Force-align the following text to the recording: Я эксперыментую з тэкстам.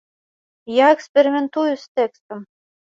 Я 0.77 0.87
эксперыментую 0.95 1.69
з 1.85 1.89
тэкстам. 1.95 2.39